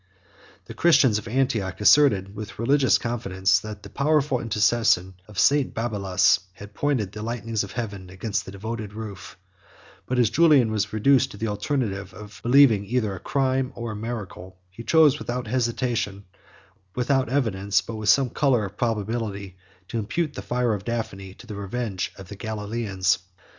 [0.65, 5.75] The Christians of Antioch asserted, with religious confidence, that the powerful intercession of St.
[5.75, 9.37] Babylas had pointed the lightnings of heaven against the devoted roof:
[10.07, 13.95] but as Julian was reduced to the alternative of believing either a crime or a
[13.95, 16.25] miracle, he chose, without hesitation,
[16.95, 19.55] without evidence, but with some color of probability,
[19.89, 23.19] to impute the fire of Daphne to the revenge of the Galilæans.